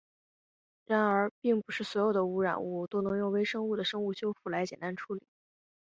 [0.87, 5.21] 然而并不是所有的污染物都能用微生物的生物修复来简单处理。